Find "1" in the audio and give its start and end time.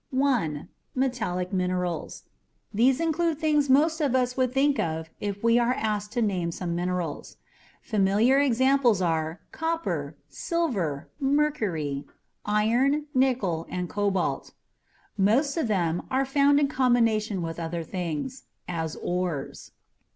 0.09-0.67